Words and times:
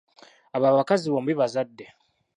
Abo 0.55 0.65
abakazi 0.69 1.05
bombi 1.09 1.33
bazadde. 1.39 1.85